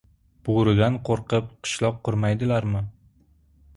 •Bo‘ridan 0.47 0.97
qo‘rqib 1.09 1.53
qishloq 1.67 2.01
qurmaydilarmi? 2.09 2.85